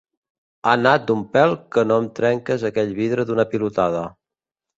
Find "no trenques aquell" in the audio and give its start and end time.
1.89-2.97